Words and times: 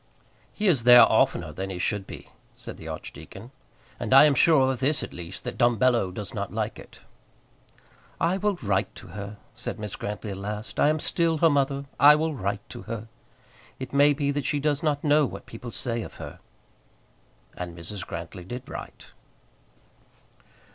"He 0.51 0.67
is 0.67 0.81
there 0.81 1.03
oftener 1.03 1.51
than 1.53 1.69
he 1.69 1.77
should 1.77 2.07
be," 2.07 2.29
said 2.55 2.77
the 2.77 2.87
archdeacon. 2.87 3.51
"And 3.99 4.15
I 4.15 4.23
am 4.25 4.33
sure 4.33 4.71
of 4.71 4.79
this, 4.79 5.03
at 5.03 5.13
least, 5.13 5.43
that 5.43 5.59
Dumbello 5.59 6.09
does 6.11 6.33
not 6.33 6.51
like 6.51 6.79
it." 6.79 7.01
"I 8.19 8.37
will 8.37 8.55
write 8.63 8.95
to 8.95 9.09
her," 9.09 9.37
said 9.53 9.77
Mrs. 9.77 9.99
Grantly 9.99 10.31
at 10.31 10.37
last. 10.37 10.79
"I 10.79 10.89
am 10.89 10.99
still 10.99 11.37
her 11.37 11.51
mother; 11.51 11.85
I 11.99 12.15
will 12.15 12.33
write 12.33 12.67
to 12.69 12.81
her. 12.89 13.09
It 13.77 13.93
may 13.93 14.13
be 14.13 14.31
that 14.31 14.45
she 14.47 14.59
does 14.59 14.81
not 14.81 15.03
know 15.03 15.27
what 15.27 15.45
people 15.45 15.69
say 15.69 16.01
of 16.01 16.15
her." 16.15 16.39
And 17.55 17.77
Mrs. 17.77 18.03
Grantly 18.03 18.43
did 18.43 18.67
write. 18.67 19.11